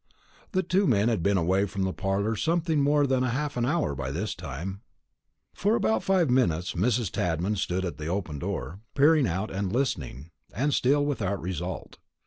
[0.53, 3.93] The two men had been away from the parlour something more than half an hour
[3.93, 4.81] by this time.
[5.53, 7.11] For about five minutes Mrs.
[7.11, 11.99] Tadman stood at the open door, peering out and listening, and still without result.